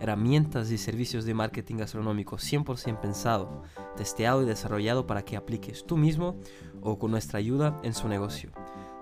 [0.00, 3.62] herramientas y servicios de marketing gastronómico 100% pensado,
[3.96, 6.36] testeado y desarrollado para que apliques tú mismo
[6.80, 8.50] o con nuestra ayuda en su negocio,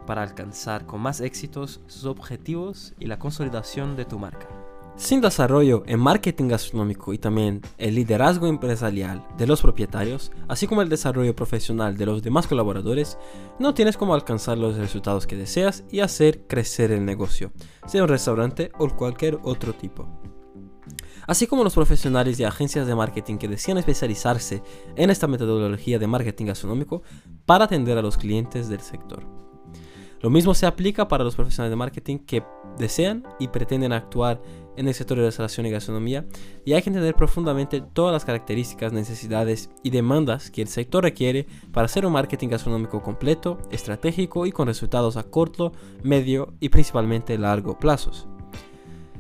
[0.07, 4.49] para alcanzar con más éxitos sus objetivos y la consolidación de tu marca.
[4.97, 10.83] Sin desarrollo en marketing gastronómico y también el liderazgo empresarial de los propietarios, así como
[10.83, 13.17] el desarrollo profesional de los demás colaboradores,
[13.61, 17.53] no tienes cómo alcanzar los resultados que deseas y hacer crecer el negocio,
[17.87, 20.09] sea un restaurante o cualquier otro tipo
[21.29, 24.63] así como los profesionales de agencias de marketing que desean especializarse
[24.97, 27.03] en esta metodología de marketing gastronómico
[27.47, 29.25] para atender a los clientes del sector.
[30.21, 32.43] Lo mismo se aplica para los profesionales de marketing que
[32.77, 34.41] desean y pretenden actuar
[34.77, 36.25] en el sector de restauración y gastronomía
[36.65, 41.47] y hay que entender profundamente todas las características, necesidades y demandas que el sector requiere
[41.73, 47.37] para hacer un marketing gastronómico completo, estratégico y con resultados a corto, medio y principalmente
[47.39, 48.29] largo plazos.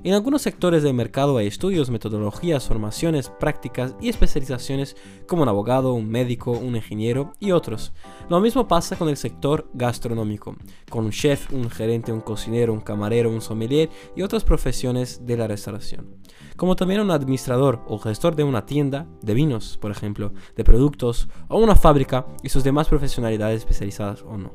[0.04, 4.96] En algunos sectores del mercado hay estudios, metodologías, formaciones, prácticas y especializaciones
[5.26, 7.92] como un abogado, un médico, un ingeniero y otros.
[8.28, 10.54] Lo mismo pasa con el sector gastronómico,
[10.88, 15.36] con un chef, un gerente, un cocinero, un camarero, un sommelier y otras profesiones de
[15.36, 16.14] la restauración.
[16.56, 21.28] Como también un administrador o gestor de una tienda de vinos, por ejemplo, de productos
[21.48, 24.52] o una fábrica y sus demás profesionalidades especializadas o no.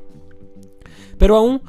[1.18, 1.60] Pero aún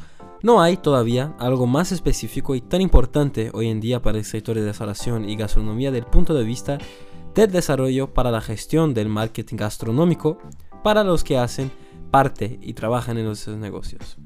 [0.45, 4.55] no hay todavía algo más específico y tan importante hoy en día para el sector
[4.55, 6.77] de restauración y gastronomía del punto de vista
[7.33, 10.37] del desarrollo para la gestión del marketing gastronómico
[10.83, 11.71] para los que hacen
[12.11, 14.19] parte y trabajan en los negocios.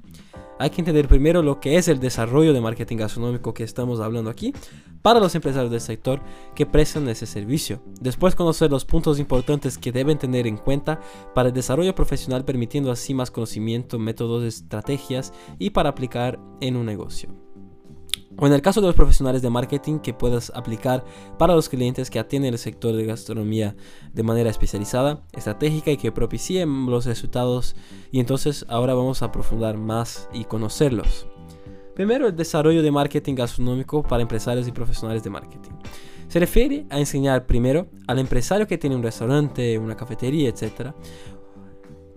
[0.62, 4.30] Hay que entender primero lo que es el desarrollo de marketing gastronómico que estamos hablando
[4.30, 4.54] aquí
[5.02, 6.20] para los empresarios del sector
[6.54, 7.82] que prestan ese servicio.
[8.02, 11.00] Después conocer los puntos importantes que deben tener en cuenta
[11.34, 16.86] para el desarrollo profesional permitiendo así más conocimiento, métodos, estrategias y para aplicar en un
[16.86, 17.49] negocio
[18.40, 21.04] o en el caso de los profesionales de marketing que puedas aplicar
[21.38, 23.76] para los clientes que atienden el sector de gastronomía
[24.14, 27.76] de manera especializada, estratégica y que propicien los resultados.
[28.12, 31.28] Y entonces ahora vamos a profundar más y conocerlos.
[31.96, 35.72] Primero, el desarrollo de marketing gastronómico para empresarios y profesionales de marketing.
[36.30, 40.94] Se refiere a enseñar primero al empresario que tiene un restaurante, una cafetería, etc.,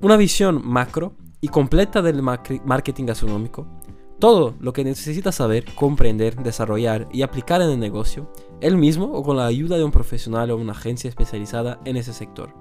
[0.01, 3.67] una visión macro y completa del marketing gastronómico
[4.23, 9.25] todo lo que necesita saber, comprender, desarrollar y aplicar en el negocio, él mismo o
[9.25, 12.55] con la ayuda de un profesional o una agencia especializada en ese sector.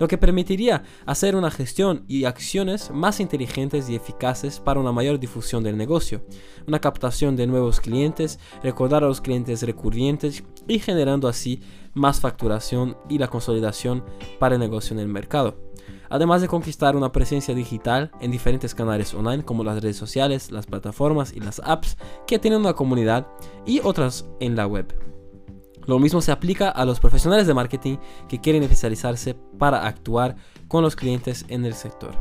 [0.00, 5.20] Lo que permitiría hacer una gestión y acciones más inteligentes y eficaces para una mayor
[5.20, 6.24] difusión del negocio,
[6.66, 11.60] una captación de nuevos clientes, recordar a los clientes recurrentes y generando así
[11.94, 14.04] más facturación y la consolidación
[14.40, 15.56] para el negocio en el mercado
[16.08, 20.66] además de conquistar una presencia digital en diferentes canales online como las redes sociales, las
[20.66, 21.96] plataformas y las apps
[22.26, 23.26] que tienen una comunidad
[23.64, 24.94] y otras en la web.
[25.86, 27.96] Lo mismo se aplica a los profesionales de marketing
[28.28, 32.14] que quieren especializarse para actuar con los clientes en el sector.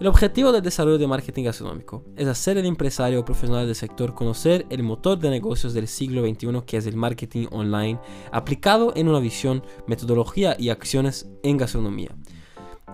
[0.00, 4.14] El objetivo del desarrollo de marketing gastronómico es hacer el empresario o profesional del sector
[4.14, 8.00] conocer el motor de negocios del siglo XXI que es el marketing online
[8.32, 12.16] aplicado en una visión, metodología y acciones en gastronomía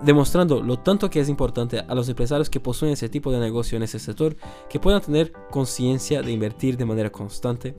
[0.02, 3.76] demostrando lo tanto que es importante a los empresarios que poseen ese tipo de negocio
[3.76, 4.36] en ese sector
[4.68, 7.76] que puedan tener conciencia de invertir de manera constante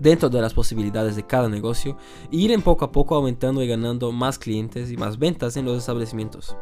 [0.00, 1.96] dentro de las posibilidades de cada negocio
[2.30, 5.64] e ir en poco a poco aumentando y ganando más clientes y más ventas en
[5.64, 6.56] los establecimientos.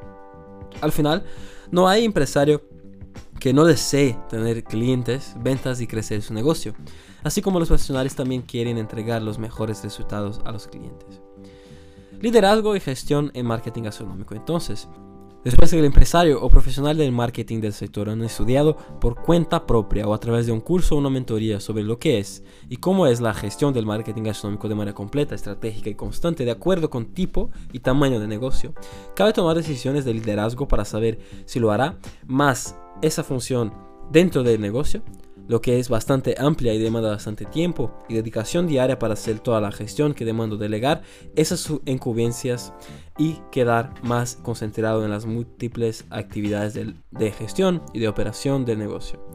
[0.80, 1.24] Al final,
[1.70, 2.62] no hay empresario
[3.38, 6.74] que no desee tener clientes, ventas y crecer su negocio,
[7.22, 11.22] así como los profesionales también quieren entregar los mejores resultados a los clientes
[12.20, 14.34] liderazgo y gestión en marketing gastronómico.
[14.34, 14.88] Entonces,
[15.44, 20.06] después que el empresario o profesional del marketing del sector han estudiado por cuenta propia
[20.06, 23.06] o a través de un curso o una mentoría sobre lo que es y cómo
[23.06, 27.06] es la gestión del marketing gastronómico de manera completa, estratégica y constante de acuerdo con
[27.06, 28.74] tipo y tamaño de negocio,
[29.16, 33.72] cabe tomar decisiones de liderazgo para saber si lo hará más esa función
[34.10, 35.02] dentro del negocio
[35.50, 39.60] lo que es bastante amplia y demanda bastante tiempo y dedicación diaria para hacer toda
[39.60, 41.02] la gestión que demanda delegar
[41.34, 42.72] esas incumbencias
[43.18, 48.78] y quedar más concentrado en las múltiples actividades de, de gestión y de operación del
[48.78, 49.26] negocio.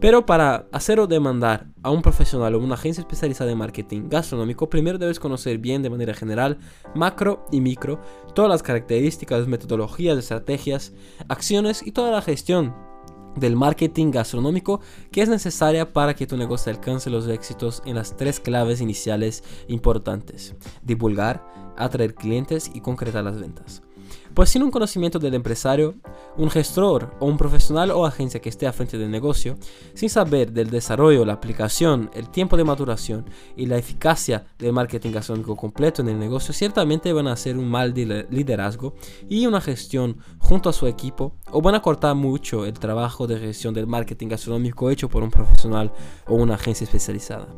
[0.00, 4.70] Pero para hacer o demandar a un profesional o una agencia especializada en marketing gastronómico,
[4.70, 6.56] primero debes conocer bien de manera general,
[6.94, 8.00] macro y micro,
[8.34, 10.94] todas las características, metodologías, estrategias,
[11.28, 12.88] acciones y toda la gestión
[13.36, 14.80] del marketing gastronómico
[15.10, 19.44] que es necesaria para que tu negocio alcance los éxitos en las tres claves iniciales
[19.68, 20.54] importantes.
[20.82, 21.46] Divulgar,
[21.76, 23.82] atraer clientes y concretar las ventas.
[24.34, 25.96] Pues sin un conocimiento del empresario,
[26.36, 29.56] un gestor o un profesional o agencia que esté a frente del negocio,
[29.94, 35.10] sin saber del desarrollo, la aplicación, el tiempo de maturación y la eficacia del marketing
[35.10, 38.94] gastronómico completo en el negocio, ciertamente van a hacer un mal liderazgo
[39.28, 43.38] y una gestión junto a su equipo o van a cortar mucho el trabajo de
[43.38, 45.92] gestión del marketing gastronómico hecho por un profesional
[46.26, 47.48] o una agencia especializada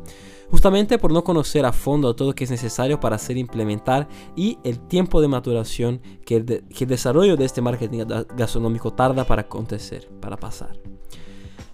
[0.49, 4.57] justamente por no conocer a fondo todo lo que es necesario para hacer implementar y
[4.63, 8.05] el tiempo de maturación que el, que el desarrollo de este marketing
[8.35, 10.79] gastronómico tarda para acontecer, para pasar.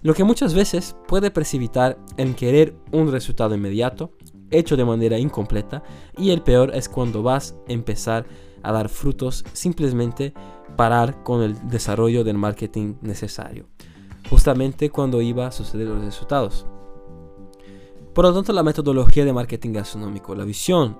[0.02, 4.12] Lo que muchas veces puede precipitar en querer un resultado inmediato,
[4.50, 5.82] hecho de manera incompleta,
[6.16, 8.24] y el peor es cuando vas a empezar
[8.62, 10.32] a dar frutos simplemente
[10.76, 13.66] parar con el desarrollo del marketing necesario,
[14.30, 16.66] justamente cuando iba a suceder los resultados.
[18.20, 20.98] Por lo tanto, la metodología de marketing gastronómico, la visión,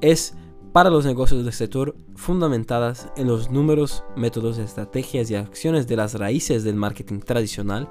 [0.00, 0.34] es
[0.72, 6.14] para los negocios del sector fundamentadas en los números, métodos, estrategias y acciones de las
[6.14, 7.90] raíces del marketing tradicional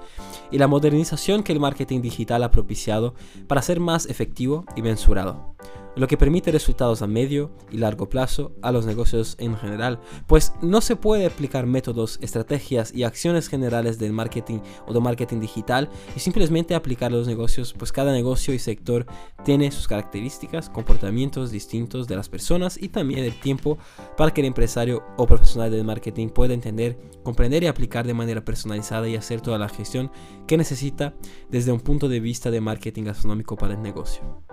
[0.50, 3.14] y la modernización que el marketing digital ha propiciado
[3.46, 5.54] para ser más efectivo y mensurado
[5.95, 10.54] lo que permite resultados a medio y largo plazo a los negocios en general, pues
[10.62, 15.90] no se puede aplicar métodos, estrategias y acciones generales del marketing o de marketing digital
[16.16, 19.06] y simplemente aplicar los negocios, pues cada negocio y sector
[19.44, 23.78] tiene sus características, comportamientos distintos de las personas y también el tiempo
[24.18, 28.44] para que el empresario o profesional del marketing pueda entender, comprender y aplicar de manera
[28.44, 30.12] personalizada y hacer toda la gestión
[30.48, 31.13] que necesita
[31.50, 34.44] desde un punto de vista de marketing gastronómico para el negocio.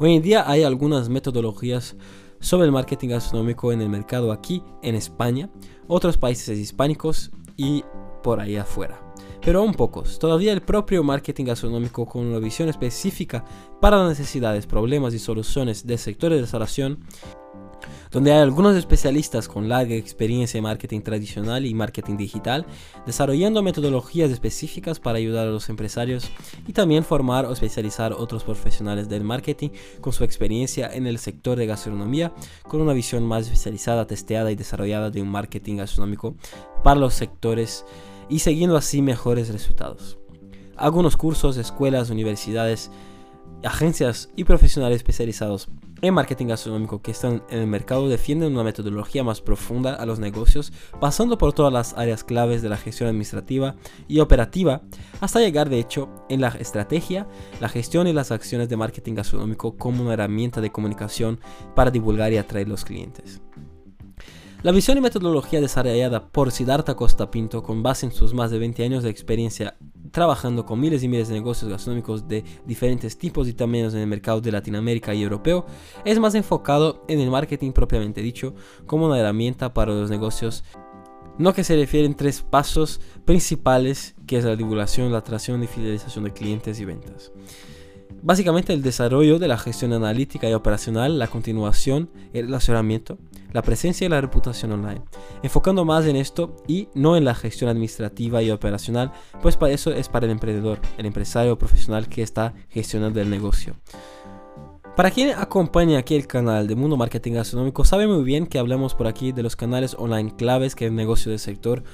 [0.00, 1.96] Hoy en día hay algunas metodologías
[2.38, 5.50] sobre el marketing gastronómico en el mercado aquí en España,
[5.88, 7.82] otros países hispánicos y
[8.22, 9.02] por ahí afuera.
[9.44, 10.20] Pero aún pocos.
[10.20, 13.44] Todavía el propio marketing gastronómico con una visión específica
[13.80, 17.00] para las necesidades, problemas y soluciones del sector de restauración
[18.10, 22.66] donde hay algunos especialistas con larga experiencia en marketing tradicional y marketing digital,
[23.06, 26.30] desarrollando metodologías específicas para ayudar a los empresarios
[26.66, 29.70] y también formar o especializar otros profesionales del marketing
[30.00, 32.32] con su experiencia en el sector de gastronomía,
[32.62, 36.34] con una visión más especializada, testeada y desarrollada de un marketing gastronómico
[36.82, 37.84] para los sectores
[38.28, 40.18] y siguiendo así mejores resultados.
[40.76, 42.90] Algunos cursos, escuelas, universidades,
[43.62, 45.68] agencias y profesionales especializados
[46.00, 50.20] en marketing gastronómico que están en el mercado defienden una metodología más profunda a los
[50.20, 53.74] negocios, pasando por todas las áreas claves de la gestión administrativa
[54.06, 54.82] y operativa,
[55.20, 57.26] hasta llegar de hecho en la estrategia,
[57.60, 61.40] la gestión y las acciones de marketing gastronómico como una herramienta de comunicación
[61.74, 63.40] para divulgar y atraer los clientes.
[64.62, 68.58] La visión y metodología desarrollada por Siddhartha Costa Pinto con base en sus más de
[68.58, 69.76] 20 años de experiencia
[70.10, 74.06] trabajando con miles y miles de negocios gastronómicos de diferentes tipos y tamaños en el
[74.06, 75.66] mercado de Latinoamérica y europeo,
[76.04, 78.54] es más enfocado en el marketing propiamente dicho
[78.86, 80.64] como una herramienta para los negocios
[81.38, 86.24] no que se refieren tres pasos principales que es la divulgación, la atracción y fidelización
[86.24, 87.32] de clientes y ventas.
[88.22, 93.18] Básicamente el desarrollo de la gestión analítica y operacional, la continuación, el relacionamiento,
[93.52, 95.02] la presencia y la reputación online,
[95.42, 99.92] enfocando más en esto y no en la gestión administrativa y operacional, pues para eso
[99.92, 103.76] es para el emprendedor, el empresario profesional que está gestionando el negocio.
[104.96, 108.96] Para quien acompaña aquí el canal de Mundo Marketing Gastronómico, sabe muy bien que hablamos
[108.96, 111.84] por aquí de los canales online claves que el negocio del sector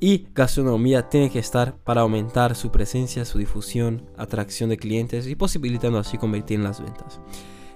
[0.00, 5.36] y gastronomía tiene que estar para aumentar su presencia, su difusión, atracción de clientes y
[5.36, 7.20] posibilitando así convertir en las ventas.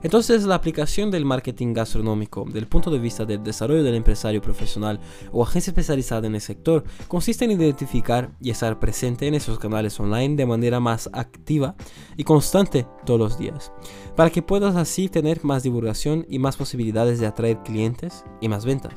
[0.04, 5.00] Entonces, la aplicación del marketing gastronómico del punto de vista del desarrollo del empresario profesional
[5.32, 9.99] o agencia especializada en el sector consiste en identificar y estar presente en esos canales
[9.99, 11.75] online de manera más activa
[12.18, 13.73] y constante todos los días,
[14.14, 18.66] para que puedas así tener más divulgación y más posibilidades de atraer clientes y más
[18.66, 18.92] ventas.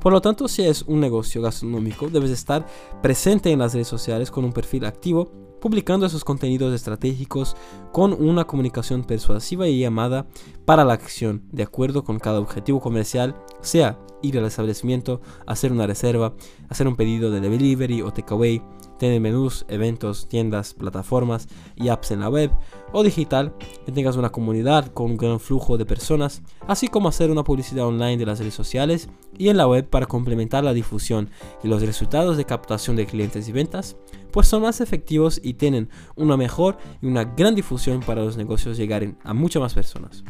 [0.00, 2.66] Por lo tanto, si es un negocio gastronómico, debes estar
[3.02, 7.56] presente en las redes sociales con un perfil activo publicando esos contenidos estratégicos
[7.92, 10.26] con una comunicación persuasiva y llamada
[10.64, 15.86] para la acción, de acuerdo con cada objetivo comercial, sea ir al establecimiento, hacer una
[15.86, 16.34] reserva,
[16.68, 18.62] hacer un pedido de delivery o takeaway,
[18.98, 22.50] tener menús, eventos, tiendas, plataformas y apps en la web
[22.92, 27.30] o digital, que tengas una comunidad con un gran flujo de personas, así como hacer
[27.30, 31.30] una publicidad online de las redes sociales y en la web para complementar la difusión
[31.62, 33.96] y los resultados de captación de clientes y ventas,
[34.30, 38.76] pues son más efectivos y tienen una mejor y una gran difusión para los negocios
[38.76, 40.24] llegar a muchas más personas.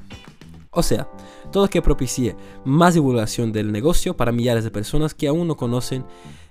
[0.77, 1.09] O sea,
[1.51, 6.05] todo que propicie más divulgación del negocio para millares de personas que aún no conocen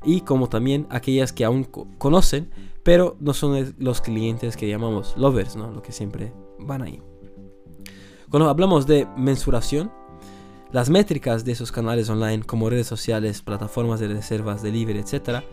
[0.03, 2.49] y como también aquellas que aún conocen,
[2.81, 5.69] pero no son los clientes que llamamos lovers, ¿no?
[5.69, 7.03] Lo que siempre van ahí.
[8.31, 9.91] Cuando hablamos de mensuración,
[10.71, 15.43] las métricas de esos canales online como redes sociales, plataformas de reservas, delivery, etc.,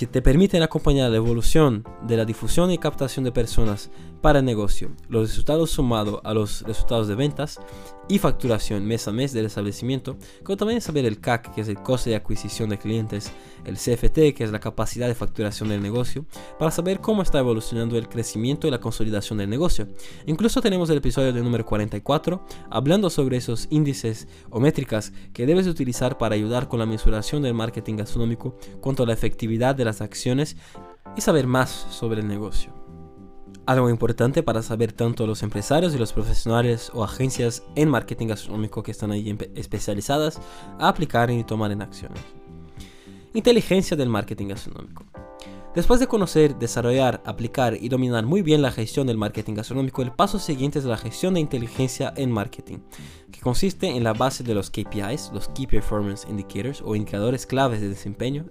[0.00, 3.90] que te permiten acompañar la evolución de la difusión y captación de personas
[4.22, 7.60] para el negocio, los resultados sumados a los resultados de ventas
[8.10, 11.76] y facturación mes a mes del establecimiento, como también saber el CAC, que es el
[11.76, 13.30] coste de adquisición de clientes,
[13.64, 16.26] el CFT, que es la capacidad de facturación del negocio,
[16.58, 19.86] para saber cómo está evolucionando el crecimiento y la consolidación del negocio.
[20.26, 25.68] Incluso tenemos el episodio de número 44 hablando sobre esos índices o métricas que debes
[25.68, 30.00] utilizar para ayudar con la mensuración del marketing gastronómico cuanto a la efectividad de las
[30.00, 30.56] acciones
[31.16, 32.79] y saber más sobre el negocio.
[33.70, 38.82] Algo importante para saber tanto los empresarios y los profesionales o agencias en marketing gastronómico
[38.82, 40.40] que están ahí especializadas
[40.80, 42.20] a aplicar y tomar en acciones.
[43.32, 45.04] Inteligencia del marketing gastronómico.
[45.74, 50.10] Después de conocer, desarrollar, aplicar y dominar muy bien la gestión del marketing gastronómico, el
[50.10, 52.78] paso siguiente es la gestión de inteligencia en marketing,
[53.30, 57.80] que consiste en la base de los KPIs, los Key Performance Indicators o indicadores claves
[57.80, 58.46] de desempeño,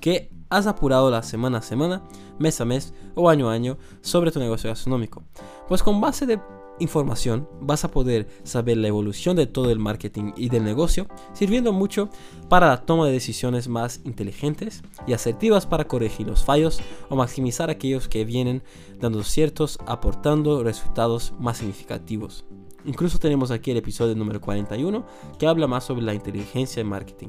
[0.00, 2.02] que has apurado la semana a semana,
[2.38, 5.22] mes a mes o año a año sobre tu negocio gastronómico.
[5.68, 6.40] Pues con base de
[6.78, 11.72] información vas a poder saber la evolución de todo el marketing y del negocio, sirviendo
[11.72, 12.08] mucho
[12.48, 17.70] para la toma de decisiones más inteligentes y asertivas para corregir los fallos o maximizar
[17.70, 18.62] aquellos que vienen
[19.00, 22.44] dando ciertos, aportando resultados más significativos.
[22.84, 25.06] Incluso tenemos aquí el episodio número 41
[25.38, 27.28] que habla más sobre la inteligencia en marketing.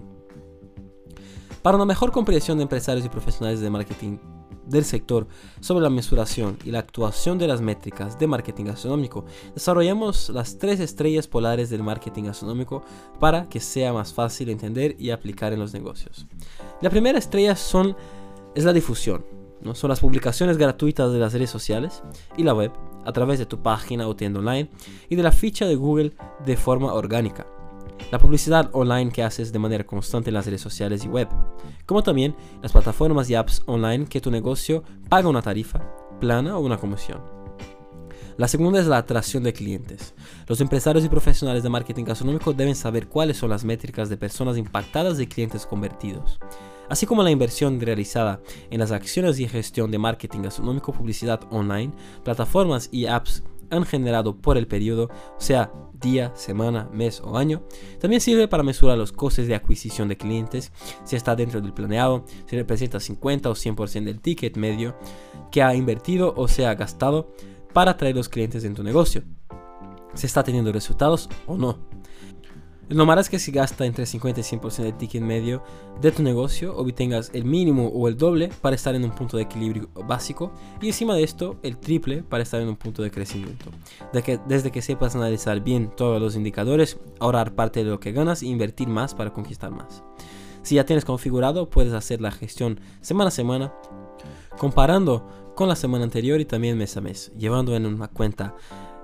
[1.61, 4.17] Para una mejor comprensión de empresarios y profesionales de marketing
[4.67, 5.27] del sector
[5.59, 10.79] sobre la mensuración y la actuación de las métricas de marketing gastronómico, desarrollamos las tres
[10.79, 12.83] estrellas polares del marketing gastronómico
[13.19, 16.25] para que sea más fácil entender y aplicar en los negocios.
[16.81, 17.95] La primera estrella son,
[18.55, 19.25] es la difusión,
[19.61, 19.75] ¿no?
[19.75, 22.03] son las publicaciones gratuitas de las redes sociales
[22.37, 22.71] y la web
[23.05, 24.69] a través de tu página o tienda online
[25.09, 26.13] y de la ficha de Google
[26.45, 27.45] de forma orgánica
[28.11, 31.27] la publicidad online que haces de manera constante en las redes sociales y web,
[31.85, 35.81] como también las plataformas y apps online que tu negocio paga una tarifa
[36.19, 37.21] plana o una comisión.
[38.37, 40.13] La segunda es la atracción de clientes.
[40.47, 44.57] Los empresarios y profesionales de marketing gastronómico deben saber cuáles son las métricas de personas
[44.57, 46.37] impactadas y clientes convertidos,
[46.89, 51.93] así como la inversión realizada en las acciones y gestión de marketing gastronómico, publicidad online,
[52.25, 57.63] plataformas y apps han generado por el periodo, o sea, día, semana, mes o año.
[57.99, 60.71] También sirve para mesurar los costes de adquisición de clientes,
[61.03, 64.95] si está dentro del planeado, si representa 50 o 100% del ticket medio
[65.51, 67.33] que ha invertido o se ha gastado
[67.73, 69.23] para atraer los clientes en tu negocio.
[70.13, 71.94] Si está teniendo resultados o no.
[72.87, 75.63] Lo malo es que si gasta entre 50 y 100% del ticket medio
[76.01, 79.43] de tu negocio, obtengas el mínimo o el doble para estar en un punto de
[79.43, 80.51] equilibrio básico
[80.81, 83.71] y encima de esto el triple para estar en un punto de crecimiento.
[84.13, 88.11] De que, desde que sepas analizar bien todos los indicadores, ahorrar parte de lo que
[88.11, 90.03] ganas e invertir más para conquistar más.
[90.61, 93.73] Si ya tienes configurado, puedes hacer la gestión semana a semana,
[94.59, 98.55] comparando con la semana anterior y también mes a mes, llevando en una cuenta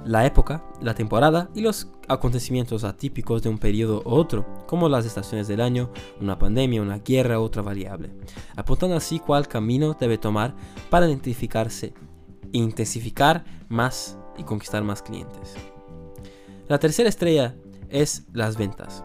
[0.06, 5.06] la época, la temporada y los acontecimientos atípicos de un periodo u otro, como las
[5.06, 8.12] estaciones del año, una pandemia, una guerra u otra variable,
[8.56, 10.56] apuntando así cuál camino debe tomar
[10.90, 11.94] para identificarse,
[12.52, 15.56] intensificar más y conquistar más clientes.
[16.68, 17.56] La tercera estrella
[17.90, 19.04] es las ventas.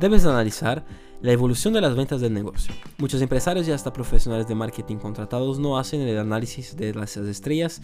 [0.00, 0.84] Debes analizar
[1.24, 2.74] la evolución de las ventas del negocio.
[2.98, 7.80] Muchos empresarios y hasta profesionales de marketing contratados no hacen el análisis de las estrellas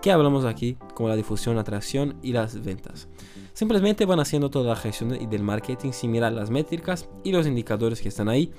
[0.00, 3.08] que hablamos aquí, como la difusión, atracción y las ventas.
[3.52, 8.00] Simplemente van haciendo toda la gestión del marketing sin mirar las métricas y los indicadores
[8.00, 8.52] que están ahí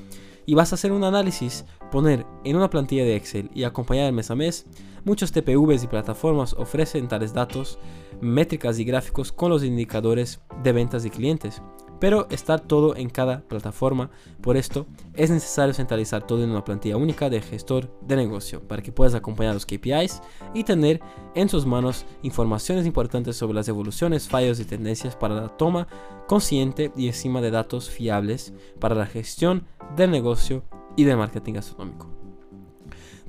[0.45, 4.31] y vas a hacer un análisis, poner en una plantilla de Excel y acompañar mes
[4.31, 4.65] a mes.
[5.05, 7.79] Muchos TPVs y plataformas ofrecen tales datos,
[8.19, 11.61] métricas y gráficos con los indicadores de ventas de clientes
[11.99, 14.09] pero estar todo en cada plataforma.
[14.41, 18.81] Por esto es necesario centralizar todo en una plantilla única de gestor de negocio para
[18.81, 20.21] que puedas acompañar los KPIs
[20.53, 21.01] y tener
[21.35, 25.87] en sus manos informaciones importantes sobre las evoluciones, fallos y tendencias para la toma
[26.27, 30.63] consciente y encima de datos fiables para la gestión del negocio
[30.95, 32.09] y del marketing gastronómico.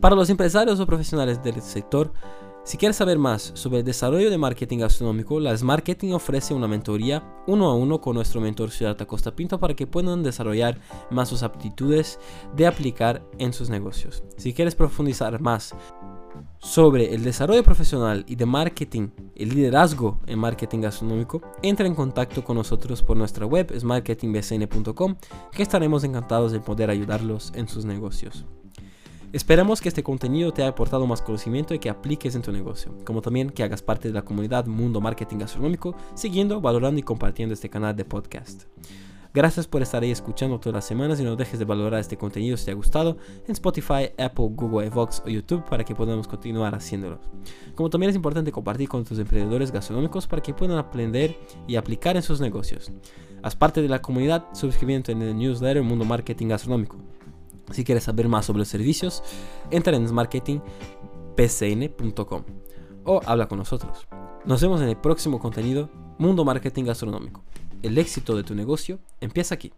[0.00, 2.12] Para los empresarios o profesionales del sector,
[2.66, 7.22] si quieres saber más sobre el desarrollo de marketing gastronómico, Las Marketing ofrece una mentoría
[7.46, 11.44] uno a uno con nuestro mentor Ciudad Costa Pinto para que puedan desarrollar más sus
[11.44, 12.18] aptitudes
[12.56, 14.24] de aplicar en sus negocios.
[14.36, 15.76] Si quieres profundizar más
[16.58, 22.42] sobre el desarrollo profesional y de marketing, el liderazgo en marketing gastronómico, entra en contacto
[22.42, 25.14] con nosotros por nuestra web smarketingbcn.com
[25.52, 28.44] que estaremos encantados de poder ayudarlos en sus negocios.
[29.36, 32.96] Esperamos que este contenido te haya aportado más conocimiento y que apliques en tu negocio,
[33.04, 37.52] como también que hagas parte de la comunidad Mundo Marketing Gastronómico, siguiendo, valorando y compartiendo
[37.52, 38.62] este canal de podcast.
[39.34, 42.56] Gracias por estar ahí escuchando todas las semanas y no dejes de valorar este contenido
[42.56, 46.74] si te ha gustado en Spotify, Apple, Google, Evox o YouTube para que podamos continuar
[46.74, 47.20] haciéndolo.
[47.74, 51.38] Como también es importante compartir con tus emprendedores gastronómicos para que puedan aprender
[51.68, 52.90] y aplicar en sus negocios.
[53.42, 56.96] Haz parte de la comunidad suscribiendo en el newsletter Mundo Marketing Gastronómico.
[57.70, 59.22] Si quieres saber más sobre los servicios,
[59.70, 62.44] entra en marketingpcn.com
[63.04, 64.06] o habla con nosotros.
[64.44, 67.44] Nos vemos en el próximo contenido Mundo Marketing Gastronómico.
[67.82, 69.72] El éxito de tu negocio empieza aquí.